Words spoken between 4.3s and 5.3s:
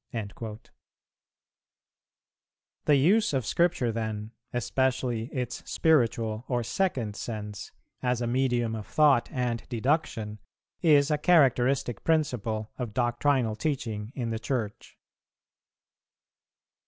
especially